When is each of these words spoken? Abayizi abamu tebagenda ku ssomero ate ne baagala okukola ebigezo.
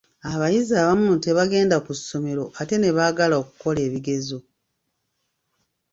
Abayizi 0.31 0.73
abamu 0.81 1.13
tebagenda 1.25 1.75
ku 1.85 1.91
ssomero 1.99 2.43
ate 2.61 2.75
ne 2.79 2.89
baagala 2.97 3.35
okukola 3.41 3.79
ebigezo. 3.87 4.39